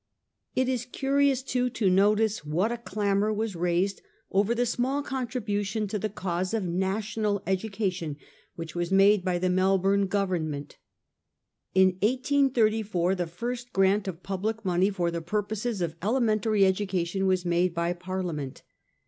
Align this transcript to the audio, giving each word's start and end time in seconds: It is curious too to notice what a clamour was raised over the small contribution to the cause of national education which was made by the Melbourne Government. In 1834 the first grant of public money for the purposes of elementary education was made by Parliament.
It 0.55 0.67
is 0.67 0.85
curious 0.87 1.43
too 1.43 1.69
to 1.69 1.87
notice 1.87 2.43
what 2.43 2.71
a 2.71 2.77
clamour 2.79 3.31
was 3.31 3.55
raised 3.55 4.01
over 4.31 4.55
the 4.55 4.65
small 4.65 5.03
contribution 5.03 5.87
to 5.89 5.99
the 5.99 6.09
cause 6.09 6.55
of 6.55 6.63
national 6.63 7.43
education 7.45 8.17
which 8.55 8.73
was 8.73 8.91
made 8.91 9.23
by 9.23 9.37
the 9.37 9.47
Melbourne 9.51 10.07
Government. 10.07 10.79
In 11.75 11.89
1834 12.01 13.13
the 13.13 13.27
first 13.27 13.71
grant 13.73 14.07
of 14.07 14.23
public 14.23 14.65
money 14.65 14.89
for 14.89 15.11
the 15.11 15.21
purposes 15.21 15.81
of 15.81 15.95
elementary 16.01 16.65
education 16.65 17.27
was 17.27 17.45
made 17.45 17.75
by 17.75 17.93
Parliament. 17.93 18.63